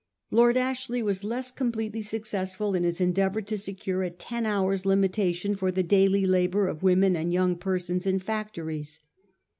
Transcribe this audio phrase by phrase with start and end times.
[0.31, 5.53] Lord Ashley was less completely successful in his endeavour to secure a ten hours' limitation
[5.55, 8.99] for the daily labour of women and young persons in facto ries.